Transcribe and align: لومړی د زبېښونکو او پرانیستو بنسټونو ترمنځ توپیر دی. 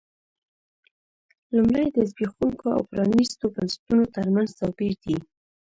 لومړی 1.55 1.85
د 1.91 1.97
زبېښونکو 2.09 2.65
او 2.75 2.81
پرانیستو 2.89 3.45
بنسټونو 3.55 4.03
ترمنځ 4.15 4.49
توپیر 4.59 4.93
دی. 5.03 5.17